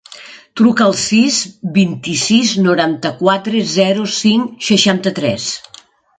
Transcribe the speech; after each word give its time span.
Truca 0.59 0.85
al 0.85 0.95
sis, 1.01 1.37
vint-i-sis, 1.75 2.55
noranta-quatre, 2.69 3.63
zero, 3.75 4.09
cinc, 4.17 4.59
seixanta-tres. 4.71 5.49